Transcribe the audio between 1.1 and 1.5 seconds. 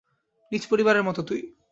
তুই।